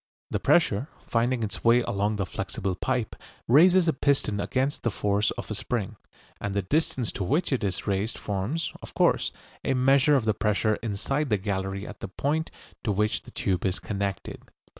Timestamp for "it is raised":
7.53-8.17